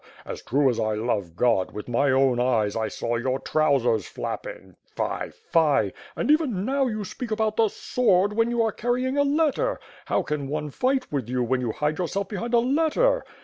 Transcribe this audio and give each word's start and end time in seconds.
As 0.25 0.41
true 0.41 0.67
as 0.67 0.79
I 0.79 0.95
love 0.95 1.35
God, 1.35 1.73
with 1.73 1.87
my 1.87 2.09
own 2.09 2.39
eyes, 2.39 2.75
I 2.75 2.87
saw 2.87 3.17
your 3.17 3.37
trousers 3.37 4.07
flapping. 4.07 4.75
Fie! 4.95 5.29
Fie! 5.29 5.93
and, 6.15 6.31
even 6.31 6.65
now, 6.65 6.87
you 6.87 7.03
speak 7.03 7.29
about 7.29 7.55
the 7.55 7.67
sword, 7.69 8.33
when 8.33 8.49
you 8.49 8.63
are 8.63 8.71
carrying 8.71 9.15
a 9.15 9.21
letter. 9.23 9.79
How 10.05 10.23
can 10.23 10.47
one 10.47 10.71
fight 10.71 11.11
with 11.11 11.29
you 11.29 11.43
when 11.43 11.61
you 11.61 11.71
hide 11.71 11.99
yourself 11.99 12.29
behind 12.29 12.55
a 12.55 12.59
letter? 12.59 13.23